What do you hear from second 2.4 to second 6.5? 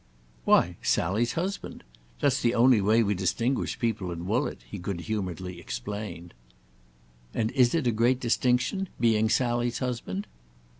the only way we distinguish people at Woollett," he good humoredly explained.